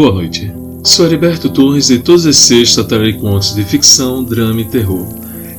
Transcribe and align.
Boa 0.00 0.14
noite. 0.14 0.50
Sou 0.82 1.04
Heriberto 1.04 1.50
Torres 1.50 1.90
e 1.90 1.98
todas 1.98 2.24
as 2.24 2.36
sextas 2.36 2.86
trarei 2.86 3.12
contos 3.12 3.54
de 3.54 3.62
ficção, 3.62 4.24
drama 4.24 4.62
e 4.62 4.64
terror. 4.64 5.06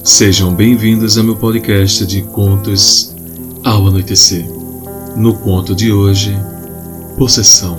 Sejam 0.03 0.51
bem-vindos 0.51 1.15
ao 1.15 1.23
meu 1.23 1.35
podcast 1.35 2.07
de 2.07 2.23
contos 2.23 3.15
ao 3.63 3.85
anoitecer. 3.85 4.43
No 5.15 5.35
conto 5.35 5.75
de 5.75 5.91
hoje, 5.91 6.35
Possessão. 7.19 7.77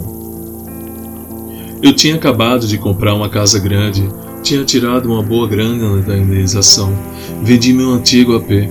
Eu 1.83 1.97
tinha 1.97 2.15
acabado 2.15 2.65
de 2.69 2.79
comprar 2.79 3.13
uma 3.13 3.29
casa 3.29 3.59
grande, 3.59 4.09
tinha 4.41 4.65
tirado 4.65 5.07
uma 5.07 5.21
boa 5.21 5.49
grana 5.49 6.01
da 6.01 6.17
indenização, 6.17 6.97
vendi 7.43 7.73
meu 7.73 7.91
antigo 7.91 8.37
AP. 8.37 8.71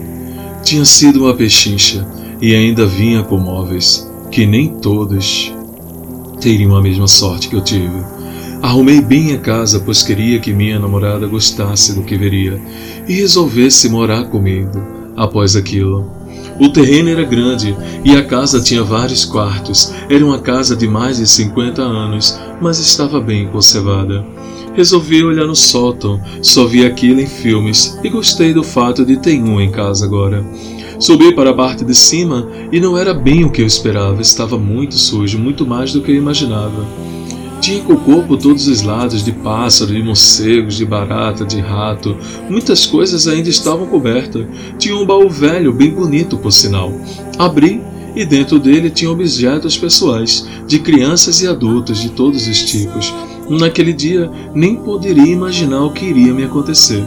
Tinha 0.64 0.86
sido 0.86 1.26
uma 1.26 1.34
pechincha 1.34 2.08
e 2.42 2.55
ainda 2.55 2.88
vinha 2.88 3.21
com 3.21 3.38
móveis, 3.38 4.10
que 4.32 4.46
nem 4.46 4.70
todos 4.80 5.54
teriam 6.42 6.76
a 6.76 6.82
mesma 6.82 7.08
sorte 7.08 7.48
que 7.48 7.55
eu 7.55 7.62
tive. 7.62 8.04
Arrumei 8.62 9.00
bem 9.00 9.34
a 9.34 9.38
casa, 9.38 9.80
pois 9.80 10.04
queria 10.04 10.40
que 10.40 10.54
minha 10.54 10.80
namorada 10.80 11.27
gostasse 11.27 11.94
do 11.94 12.04
que 12.04 12.17
veria 12.17 12.59
e 13.08 13.14
resolvesse 13.14 13.88
morar 13.88 14.26
comigo 14.26 14.72
após 15.16 15.55
aquilo. 15.55 16.12
O 16.59 16.70
terreno 16.70 17.09
era 17.09 17.23
grande 17.23 17.76
e 18.04 18.16
a 18.16 18.23
casa 18.23 18.59
tinha 18.59 18.84
vários 18.84 19.23
quartos. 19.23 19.94
Era 20.09 20.26
uma 20.26 20.40
casa 20.40 20.76
de 20.76 20.88
mais 20.88 21.17
de 21.17 21.27
50 21.27 21.81
anos, 21.81 22.40
mas 22.59 22.80
estava 22.80 23.20
bem 23.20 23.48
conservada. 23.48 24.26
Resolvi 24.76 25.23
olhar 25.23 25.45
no 25.45 25.55
sótão, 25.55 26.22
só 26.42 26.66
vi 26.66 26.86
aquilo 26.86 27.20
em 27.20 27.28
filmes 27.28 28.00
e 28.03 28.09
gostei 28.09 28.53
do 28.53 28.64
fato 28.64 29.05
de 29.05 29.17
ter 29.17 29.42
um 29.42 29.59
em 29.59 29.72
casa 29.72 30.05
agora. 30.05 30.45
Subi 31.02 31.34
para 31.34 31.50
a 31.50 31.54
parte 31.55 31.84
de 31.84 31.96
cima 31.96 32.48
e 32.72 32.80
não 32.80 32.96
era 32.96 33.12
bem 33.12 33.44
o 33.44 33.50
que 33.50 33.64
eu 33.64 33.66
esperava, 33.66 34.22
estava 34.22 34.55
muito 34.55 34.94
sujo, 34.94 35.40
muito 35.40 35.66
mais 35.66 35.92
do 35.92 36.00
que 36.00 36.12
eu 36.12 36.16
imaginava. 36.16 36.86
Tinha 37.59 37.82
cocô 37.82 38.22
por 38.22 38.38
todos 38.38 38.68
os 38.68 38.84
lados, 38.84 39.26
de 39.26 39.32
pássaro, 39.32 39.92
de 39.92 40.04
morcegos, 40.04 40.78
de 40.78 40.86
barata, 40.86 41.44
de 41.44 41.59
rato. 41.59 42.16
Muitas 42.48 42.86
coisas 42.86 43.28
ainda 43.28 43.50
estavam 43.50 43.88
cobertas. 43.88 44.45
Tinha 44.78 44.95
um 44.95 45.03
baú 45.03 45.28
velho, 45.28 45.73
bem 45.73 45.90
bonito 45.90 46.38
por 46.38 46.52
sinal. 46.52 46.94
Abri 47.36 47.81
e 48.16 48.23
dentro 48.23 48.59
dele 48.59 48.92
tinha 48.92 49.09
objetos 49.09 49.75
pessoais, 49.75 50.47
de 50.68 50.78
crianças 50.78 51.42
e 51.42 51.47
adultos 51.47 52.00
de 52.00 52.09
todos 52.09 52.47
os 52.47 52.62
tipos. 52.64 53.12
Naquele 53.50 53.92
dia, 53.92 54.30
nem 54.53 54.75
poderia 54.75 55.34
imaginar 55.34 55.84
o 55.84 55.94
que 55.94 56.06
iria 56.06 56.31
me 56.31 56.44
acontecer. 56.44 57.03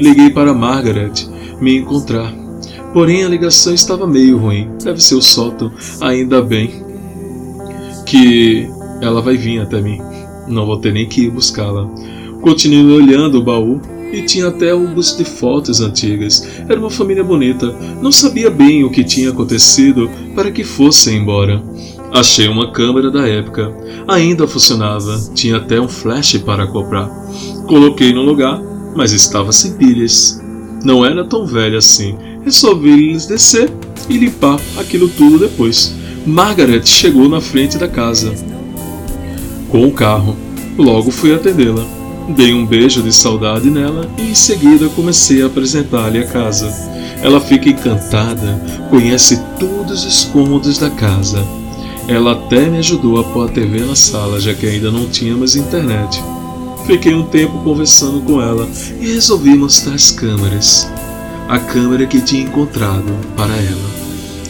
Liguei 0.00 0.30
para 0.30 0.54
Margaret 0.54 1.12
me 1.60 1.76
encontrar. 1.76 2.43
Porém, 2.94 3.24
a 3.24 3.28
ligação 3.28 3.74
estava 3.74 4.06
meio 4.06 4.38
ruim. 4.38 4.70
Deve 4.82 5.02
ser 5.02 5.16
o 5.16 5.20
sótão. 5.20 5.72
Ainda 6.00 6.40
bem 6.40 6.84
que 8.06 8.68
ela 9.02 9.20
vai 9.20 9.36
vir 9.36 9.60
até 9.60 9.80
mim. 9.80 10.00
Não 10.46 10.64
vou 10.64 10.78
ter 10.78 10.92
nem 10.92 11.08
que 11.08 11.22
ir 11.22 11.30
buscá-la. 11.30 11.88
Continuei 12.40 12.96
olhando 12.96 13.40
o 13.40 13.42
baú 13.42 13.80
e 14.12 14.22
tinha 14.22 14.46
até 14.46 14.70
álbuns 14.70 15.16
de 15.16 15.24
fotos 15.24 15.80
antigas. 15.80 16.48
Era 16.68 16.78
uma 16.78 16.88
família 16.88 17.24
bonita. 17.24 17.74
Não 18.00 18.12
sabia 18.12 18.48
bem 18.48 18.84
o 18.84 18.90
que 18.90 19.02
tinha 19.02 19.30
acontecido 19.30 20.08
para 20.36 20.52
que 20.52 20.62
fossem 20.62 21.18
embora. 21.18 21.60
Achei 22.12 22.46
uma 22.46 22.70
câmera 22.70 23.10
da 23.10 23.26
época. 23.26 23.74
Ainda 24.06 24.46
funcionava. 24.46 25.20
Tinha 25.34 25.56
até 25.56 25.80
um 25.80 25.88
flash 25.88 26.36
para 26.38 26.68
comprar. 26.68 27.08
Coloquei 27.66 28.12
no 28.12 28.22
lugar, 28.22 28.62
mas 28.94 29.10
estava 29.10 29.50
sem 29.50 29.72
pilhas. 29.72 30.40
Não 30.84 31.04
era 31.04 31.24
tão 31.24 31.44
velha 31.44 31.78
assim 31.78 32.16
resolvi 32.44 33.16
descer 33.26 33.72
e 34.08 34.16
limpar 34.16 34.60
aquilo 34.76 35.08
tudo 35.08 35.38
depois. 35.38 35.94
Margaret 36.26 36.84
chegou 36.84 37.28
na 37.28 37.40
frente 37.40 37.78
da 37.78 37.88
casa 37.88 38.34
com 39.70 39.86
o 39.86 39.92
carro. 39.92 40.36
Logo 40.78 41.10
fui 41.10 41.34
atendê-la. 41.34 41.84
Dei 42.28 42.54
um 42.54 42.64
beijo 42.64 43.02
de 43.02 43.12
saudade 43.12 43.68
nela 43.68 44.08
e 44.16 44.30
em 44.30 44.34
seguida 44.34 44.88
comecei 44.90 45.42
a 45.42 45.46
apresentar-lhe 45.46 46.18
a 46.18 46.26
casa. 46.26 46.72
Ela 47.22 47.40
fica 47.40 47.68
encantada, 47.68 48.62
conhece 48.88 49.40
todos 49.58 50.04
os 50.04 50.24
cômodos 50.24 50.78
da 50.78 50.90
casa. 50.90 51.44
Ela 52.08 52.32
até 52.32 52.68
me 52.68 52.78
ajudou 52.78 53.18
a 53.18 53.24
pôr 53.24 53.46
a 53.46 53.52
TV 53.52 53.80
na 53.80 53.96
sala, 53.96 54.40
já 54.40 54.54
que 54.54 54.66
ainda 54.66 54.90
não 54.90 55.06
tínhamos 55.06 55.56
internet. 55.56 56.22
Fiquei 56.86 57.14
um 57.14 57.24
tempo 57.24 57.58
conversando 57.64 58.20
com 58.20 58.40
ela 58.40 58.68
e 59.00 59.12
resolvi 59.12 59.56
mostrar 59.56 59.94
as 59.94 60.10
câmeras 60.10 60.86
a 61.48 61.58
câmera 61.58 62.06
que 62.06 62.20
tinha 62.20 62.42
encontrado 62.42 63.12
para 63.36 63.54
ela. 63.54 63.94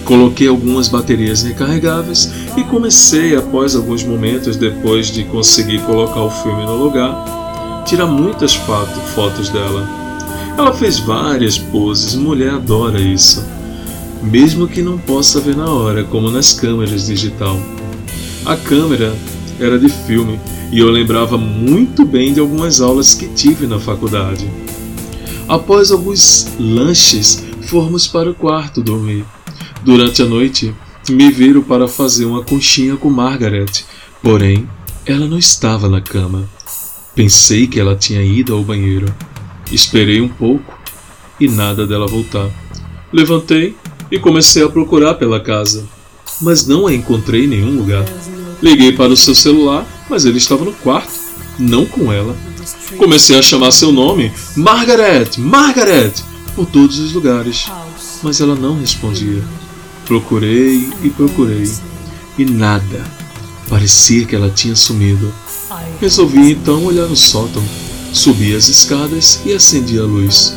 Coloquei 0.05 0.49
algumas 0.49 0.88
baterias 0.88 1.43
recarregáveis 1.43 2.31
e 2.56 2.65
comecei, 2.65 3.34
após 3.34 3.75
alguns 3.75 4.05
momentos 4.05 4.56
depois 4.56 5.06
de 5.06 5.25
conseguir 5.25 5.81
colocar 5.81 6.21
o 6.21 6.31
filme 6.31 6.65
no 6.65 6.77
lugar, 6.77 7.83
tirar 7.87 8.06
muitas 8.06 8.54
fotos 8.54 9.49
dela. 9.49 9.88
Ela 10.56 10.72
fez 10.72 10.99
várias 10.99 11.59
poses, 11.59 12.15
mulher 12.15 12.54
adora 12.54 13.00
isso, 13.00 13.44
mesmo 14.22 14.69
que 14.69 14.83
não 14.83 14.99
possa 14.99 15.41
ver 15.41 15.56
na 15.56 15.71
hora, 15.71 16.04
como 16.04 16.31
nas 16.31 16.53
câmeras 16.53 17.06
digital. 17.06 17.59
A 18.44 18.56
câmera 18.56 19.15
era 19.59 19.78
de 19.78 19.88
filme 19.88 20.38
e 20.71 20.81
eu 20.81 20.91
lembrava 20.91 21.38
muito 21.38 22.04
bem 22.04 22.33
de 22.34 22.41
algumas 22.41 22.81
aulas 22.81 23.15
que 23.15 23.27
tive 23.28 23.66
na 23.66 23.78
faculdade. 23.78 24.47
Após 25.49 25.91
alguns 25.91 26.49
lanches, 26.59 27.44
fomos 27.62 28.06
para 28.06 28.31
o 28.31 28.34
quarto 28.34 28.82
dormir. 28.82 29.25
Durante 29.82 30.22
a 30.22 30.25
noite, 30.25 30.75
me 31.09 31.31
viram 31.31 31.62
para 31.62 31.87
fazer 31.87 32.25
uma 32.25 32.43
conchinha 32.43 32.97
com 32.97 33.10
Margaret, 33.10 33.84
porém, 34.22 34.69
ela 35.04 35.27
não 35.27 35.38
estava 35.38 35.88
na 35.88 36.00
cama. 36.00 36.49
Pensei 37.15 37.66
que 37.66 37.78
ela 37.78 37.94
tinha 37.94 38.22
ido 38.22 38.54
ao 38.54 38.65
banheiro. 38.65 39.15
Esperei 39.71 40.21
um 40.21 40.28
pouco 40.28 40.78
e 41.38 41.47
nada 41.47 41.87
dela 41.87 42.06
voltar. 42.06 42.50
Levantei 43.12 43.77
e 44.10 44.19
comecei 44.19 44.62
a 44.65 44.69
procurar 44.69 45.15
pela 45.15 45.41
casa, 45.41 45.87
mas 46.41 46.66
não 46.66 46.87
a 46.87 46.94
encontrei 46.94 47.44
em 47.44 47.49
nenhum 47.49 47.77
lugar. 47.77 48.04
Liguei 48.62 48.93
para 48.93 49.12
o 49.12 49.16
seu 49.16 49.34
celular, 49.34 49.87
mas 50.09 50.25
ele 50.25 50.38
estava 50.38 50.65
no 50.65 50.72
quarto, 50.72 51.12
não 51.59 51.87
com 51.87 52.12
ela. 52.12 52.37
Comecei 52.97 53.38
a 53.38 53.42
chamar 53.42 53.70
seu 53.70 53.92
nome, 53.92 54.32
Margaret, 54.56 55.38
Margaret, 55.38 56.12
por 56.54 56.66
todos 56.66 56.98
os 56.98 57.12
lugares, 57.12 57.66
mas 58.22 58.41
ela 58.41 58.54
não 58.54 58.78
respondia. 58.78 59.42
Procurei 60.06 60.88
e 61.03 61.10
procurei, 61.10 61.70
e 62.38 62.44
nada. 62.44 63.04
Parecia 63.69 64.26
que 64.26 64.37
ela 64.37 64.50
tinha 64.50 64.76
sumido. 64.76 65.32
Resolvi 66.00 66.53
então 66.53 66.84
olhar 66.84 67.06
no 67.06 67.16
sótão. 67.16 67.62
Subi 68.12 68.54
as 68.54 68.69
escadas 68.69 69.41
e 69.44 69.53
acendi 69.53 69.98
a 69.98 70.04
luz. 70.04 70.54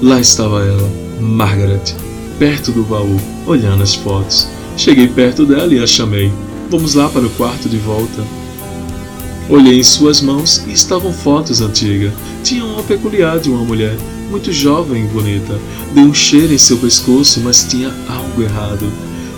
Lá 0.00 0.20
estava 0.20 0.62
ela, 0.62 0.88
Margaret, 1.20 1.94
perto 2.38 2.70
do 2.70 2.84
baú, 2.84 3.18
olhando 3.46 3.82
as 3.82 3.94
fotos. 3.94 4.46
Cheguei 4.76 5.08
perto 5.08 5.46
dela 5.46 5.72
e 5.72 5.82
a 5.82 5.86
chamei. 5.86 6.30
Vamos 6.70 6.94
lá 6.94 7.08
para 7.08 7.26
o 7.26 7.30
quarto 7.30 7.68
de 7.68 7.78
volta. 7.78 8.24
Olhei 9.48 9.78
em 9.78 9.84
suas 9.84 10.20
mãos 10.20 10.62
e 10.66 10.72
estavam 10.72 11.12
fotos 11.12 11.60
antigas. 11.60 12.12
Tinha 12.42 12.64
uma 12.64 12.82
peculiar 12.82 13.38
de 13.38 13.48
uma 13.48 13.64
mulher, 13.64 13.96
muito 14.28 14.52
jovem 14.52 15.04
e 15.04 15.08
bonita. 15.08 15.58
Dei 15.94 16.02
um 16.02 16.12
cheiro 16.12 16.52
em 16.52 16.58
seu 16.58 16.76
pescoço, 16.78 17.40
mas 17.40 17.64
tinha 17.64 17.92
algo 18.08 18.42
errado. 18.42 18.90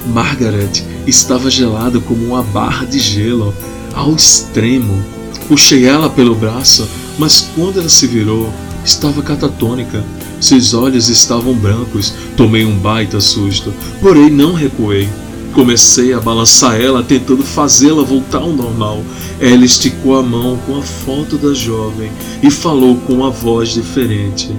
Margaret 0.06 0.82
estava 1.06 1.50
gelada 1.50 2.00
como 2.00 2.24
uma 2.24 2.42
barra 2.42 2.86
de 2.86 2.98
gelo, 2.98 3.54
ao 3.94 4.14
extremo. 4.14 5.04
Puxei 5.46 5.84
ela 5.84 6.08
pelo 6.08 6.34
braço, 6.34 6.88
mas 7.18 7.46
quando 7.54 7.78
ela 7.78 7.88
se 7.88 8.06
virou, 8.06 8.50
estava 8.84 9.22
catatônica. 9.22 10.02
Seus 10.40 10.72
olhos 10.72 11.10
estavam 11.10 11.52
brancos. 11.52 12.14
Tomei 12.34 12.64
um 12.64 12.78
baita 12.78 13.20
susto, 13.20 13.74
porém 14.00 14.30
não 14.30 14.54
recuei. 14.54 15.08
Comecei 15.52 16.12
a 16.12 16.20
balançar 16.20 16.80
ela, 16.80 17.02
tentando 17.02 17.42
fazê-la 17.42 18.02
voltar 18.02 18.38
ao 18.38 18.52
normal. 18.52 19.02
Ela 19.40 19.64
esticou 19.64 20.18
a 20.18 20.22
mão 20.22 20.56
com 20.66 20.76
a 20.78 20.82
foto 20.82 21.36
da 21.36 21.52
jovem 21.54 22.10
e 22.42 22.50
falou 22.50 22.96
com 22.96 23.14
uma 23.14 23.30
voz 23.30 23.70
diferente: 23.70 24.50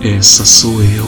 Essa 0.00 0.44
sou 0.44 0.82
eu. 0.82 1.06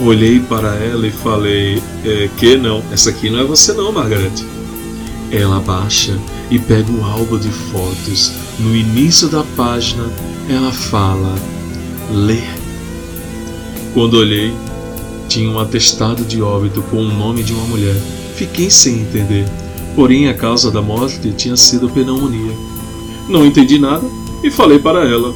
Olhei 0.00 0.40
para 0.40 0.74
ela 0.76 1.06
e 1.06 1.12
falei: 1.12 1.82
é, 2.04 2.28
Que 2.36 2.56
não? 2.56 2.82
Essa 2.90 3.10
aqui 3.10 3.30
não 3.30 3.40
é 3.40 3.44
você, 3.44 3.72
não, 3.72 3.92
Margaret. 3.92 4.32
Ela 5.30 5.60
baixa 5.60 6.18
e 6.50 6.58
pega 6.58 6.90
o 6.90 7.04
álbum 7.04 7.38
de 7.38 7.48
fotos. 7.48 8.32
No 8.58 8.74
início 8.74 9.28
da 9.28 9.44
página, 9.56 10.04
ela 10.48 10.72
fala: 10.72 11.34
Lê. 12.12 12.42
Quando 13.92 14.14
olhei, 14.14 14.52
tinha 15.28 15.48
um 15.50 15.58
atestado 15.58 16.24
de 16.24 16.40
óbito 16.40 16.82
com 16.82 16.98
o 16.98 17.08
nome 17.08 17.42
de 17.42 17.52
uma 17.52 17.64
mulher. 17.66 17.96
Fiquei 18.36 18.70
sem 18.70 19.00
entender. 19.00 19.44
Porém, 19.94 20.28
a 20.28 20.34
causa 20.34 20.70
da 20.70 20.82
morte 20.82 21.32
tinha 21.32 21.56
sido 21.56 21.88
pneumonia. 21.88 22.52
Não 23.28 23.46
entendi 23.46 23.78
nada 23.78 24.06
e 24.42 24.50
falei 24.50 24.78
para 24.78 25.08
ela. 25.08 25.32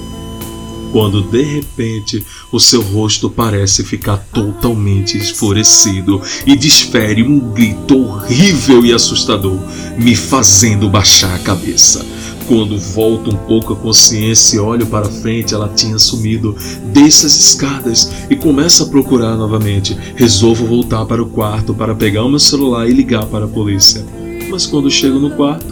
quando 0.92 1.22
de 1.22 1.42
repente 1.42 2.24
o 2.50 2.58
seu 2.58 2.80
rosto 2.80 3.28
parece 3.28 3.84
ficar 3.84 4.16
totalmente 4.32 5.16
esfurecido 5.18 6.20
e 6.46 6.56
desfere 6.56 7.22
um 7.22 7.38
grito 7.38 7.98
horrível 7.98 8.84
e 8.84 8.92
assustador, 8.92 9.58
me 9.98 10.16
fazendo 10.16 10.88
baixar 10.88 11.34
a 11.34 11.38
cabeça. 11.38 12.04
Quando 12.48 12.78
volto 12.78 13.28
um 13.28 13.36
pouco 13.36 13.74
a 13.74 13.76
consciência 13.76 14.56
e 14.56 14.58
olho 14.58 14.86
para 14.86 15.04
frente, 15.04 15.52
ela 15.52 15.68
tinha 15.68 15.98
sumido. 15.98 16.56
Desço 16.94 17.26
as 17.26 17.34
escadas 17.34 18.10
e 18.30 18.34
começo 18.34 18.84
a 18.84 18.86
procurar 18.86 19.36
novamente. 19.36 19.94
Resolvo 20.16 20.64
voltar 20.64 21.04
para 21.04 21.22
o 21.22 21.28
quarto 21.28 21.74
para 21.74 21.94
pegar 21.94 22.24
o 22.24 22.28
meu 22.30 22.38
celular 22.38 22.88
e 22.88 22.94
ligar 22.94 23.26
para 23.26 23.44
a 23.44 23.48
polícia. 23.48 24.02
Mas 24.50 24.64
quando 24.64 24.90
chego 24.90 25.18
no 25.18 25.32
quarto, 25.32 25.66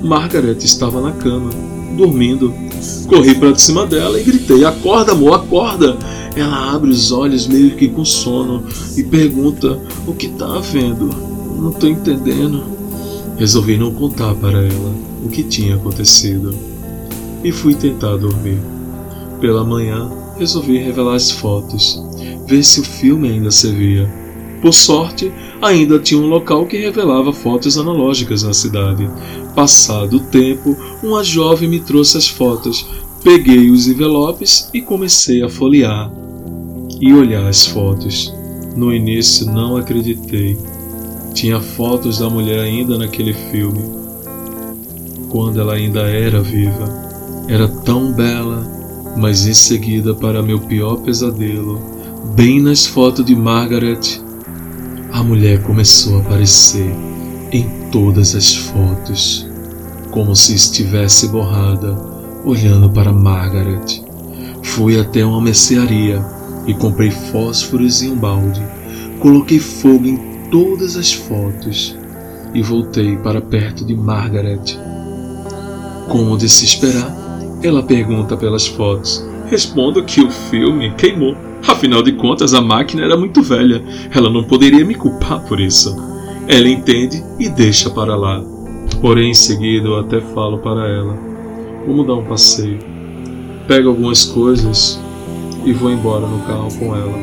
Margaret 0.00 0.58
estava 0.58 1.00
na 1.00 1.10
cama, 1.10 1.50
dormindo. 1.96 2.54
Corri 3.08 3.34
para 3.34 3.56
cima 3.56 3.84
dela 3.84 4.20
e 4.20 4.22
gritei: 4.22 4.64
Acorda, 4.64 5.10
amor, 5.10 5.34
acorda! 5.34 5.96
Ela 6.36 6.74
abre 6.74 6.90
os 6.90 7.10
olhos 7.10 7.48
meio 7.48 7.72
que 7.72 7.88
com 7.88 8.04
sono 8.04 8.62
e 8.96 9.02
pergunta: 9.02 9.76
O 10.06 10.14
que 10.14 10.28
tá 10.28 10.60
vendo? 10.60 11.10
Não 11.60 11.72
tô 11.72 11.88
entendendo. 11.88 12.62
Resolvi 13.36 13.76
não 13.76 13.92
contar 13.92 14.32
para 14.36 14.60
ela 14.60 15.07
o 15.24 15.28
que 15.28 15.42
tinha 15.42 15.76
acontecido 15.76 16.54
e 17.42 17.52
fui 17.52 17.74
tentar 17.74 18.16
dormir. 18.16 18.58
Pela 19.40 19.64
manhã, 19.64 20.10
resolvi 20.38 20.78
revelar 20.78 21.14
as 21.14 21.30
fotos, 21.30 22.00
ver 22.46 22.62
se 22.62 22.80
o 22.80 22.84
filme 22.84 23.28
ainda 23.28 23.50
servia. 23.50 24.08
Por 24.60 24.74
sorte, 24.74 25.32
ainda 25.62 25.98
tinha 26.00 26.20
um 26.20 26.26
local 26.26 26.66
que 26.66 26.76
revelava 26.76 27.32
fotos 27.32 27.78
analógicas 27.78 28.42
na 28.42 28.52
cidade. 28.52 29.08
Passado 29.54 30.16
o 30.16 30.20
tempo, 30.20 30.76
uma 31.02 31.22
jovem 31.22 31.68
me 31.68 31.80
trouxe 31.80 32.18
as 32.18 32.26
fotos. 32.26 32.84
Peguei 33.22 33.70
os 33.70 33.86
envelopes 33.86 34.68
e 34.74 34.80
comecei 34.80 35.42
a 35.42 35.48
folhear 35.48 36.10
e 37.00 37.12
olhar 37.12 37.46
as 37.46 37.66
fotos. 37.66 38.32
No 38.76 38.92
início 38.92 39.46
não 39.46 39.76
acreditei. 39.76 40.58
Tinha 41.34 41.60
fotos 41.60 42.18
da 42.18 42.28
mulher 42.28 42.60
ainda 42.60 42.98
naquele 42.98 43.32
filme. 43.32 44.07
Quando 45.28 45.60
ela 45.60 45.74
ainda 45.74 46.00
era 46.00 46.40
viva. 46.40 46.88
Era 47.48 47.68
tão 47.68 48.12
bela, 48.12 48.66
mas 49.16 49.46
em 49.46 49.54
seguida, 49.54 50.14
para 50.14 50.42
meu 50.42 50.60
pior 50.60 50.96
pesadelo, 50.98 51.80
bem 52.34 52.60
nas 52.60 52.86
fotos 52.86 53.24
de 53.24 53.34
Margaret, 53.34 54.20
a 55.12 55.22
mulher 55.22 55.62
começou 55.62 56.18
a 56.18 56.20
aparecer 56.20 56.94
em 57.50 57.66
todas 57.90 58.34
as 58.34 58.54
fotos, 58.54 59.46
como 60.10 60.36
se 60.36 60.54
estivesse 60.54 61.28
borrada, 61.28 61.96
olhando 62.44 62.90
para 62.90 63.12
Margaret. 63.12 64.02
Fui 64.62 65.00
até 65.00 65.24
uma 65.24 65.40
mercearia 65.40 66.24
e 66.66 66.74
comprei 66.74 67.10
fósforos 67.10 68.02
em 68.02 68.12
um 68.12 68.16
balde. 68.16 68.62
Coloquei 69.18 69.58
fogo 69.58 70.06
em 70.06 70.16
todas 70.50 70.96
as 70.96 71.12
fotos 71.12 71.96
e 72.54 72.62
voltei 72.62 73.16
para 73.16 73.40
perto 73.40 73.84
de 73.84 73.94
Margaret. 73.94 74.78
Como 76.08 76.38
de 76.38 76.48
se 76.48 76.64
esperar, 76.64 77.14
ela 77.62 77.82
pergunta 77.82 78.34
pelas 78.34 78.66
fotos. 78.66 79.22
Respondo 79.50 80.02
que 80.02 80.22
o 80.22 80.30
filme 80.30 80.90
queimou. 80.94 81.36
Afinal 81.66 82.02
de 82.02 82.12
contas, 82.12 82.54
a 82.54 82.62
máquina 82.62 83.04
era 83.04 83.16
muito 83.16 83.42
velha. 83.42 83.82
Ela 84.14 84.30
não 84.30 84.42
poderia 84.42 84.84
me 84.86 84.94
culpar 84.94 85.44
por 85.44 85.60
isso. 85.60 85.94
Ela 86.46 86.68
entende 86.68 87.22
e 87.38 87.48
deixa 87.48 87.90
para 87.90 88.16
lá. 88.16 88.42
Porém, 89.02 89.30
em 89.30 89.34
seguida, 89.34 89.86
eu 89.86 89.98
até 89.98 90.18
falo 90.20 90.58
para 90.58 90.88
ela: 90.88 91.14
Vamos 91.86 92.06
dar 92.06 92.14
um 92.14 92.24
passeio. 92.24 92.78
Pego 93.66 93.90
algumas 93.90 94.24
coisas 94.24 94.98
e 95.64 95.74
vou 95.74 95.90
embora 95.90 96.26
no 96.26 96.40
carro 96.40 96.68
com 96.78 96.96
ela. 96.96 97.18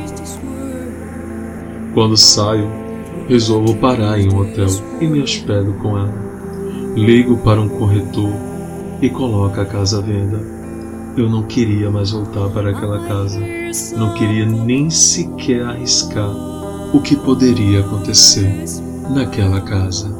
Quando 1.95 2.15
saio, 2.15 2.69
resolvo 3.27 3.75
parar 3.77 4.19
em 4.19 4.31
um 4.31 4.41
hotel 4.41 4.67
e 5.01 5.07
me 5.07 5.21
hospedo 5.21 5.73
com 5.81 5.97
ela. 5.97 6.13
Ligo 6.95 7.37
para 7.37 7.59
um 7.59 7.67
corretor 7.67 8.54
e 9.01 9.09
coloco 9.09 9.59
a 9.59 9.65
casa 9.65 9.99
à 9.99 10.01
venda. 10.01 10.39
Eu 11.17 11.29
não 11.29 11.43
queria 11.43 11.89
mais 11.89 12.11
voltar 12.11 12.49
para 12.49 12.71
aquela 12.71 13.05
casa. 13.07 13.39
Não 13.97 14.13
queria 14.13 14.45
nem 14.45 14.89
sequer 14.89 15.63
arriscar 15.63 16.29
o 16.93 16.99
que 17.01 17.15
poderia 17.15 17.81
acontecer 17.81 18.65
naquela 19.09 19.61
casa. 19.61 20.13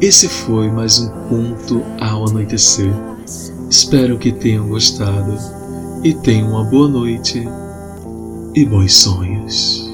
Esse 0.00 0.28
foi 0.28 0.70
mais 0.70 1.00
um 1.00 1.08
conto 1.28 1.82
ao 2.00 2.28
anoitecer. 2.28 2.92
Espero 3.68 4.18
que 4.18 4.32
tenham 4.32 4.68
gostado 4.68 5.36
e 6.04 6.14
tenham 6.14 6.50
uma 6.50 6.64
boa 6.64 6.88
noite 6.88 7.46
e 8.54 8.64
bons 8.64 8.94
sonhos. 8.94 9.87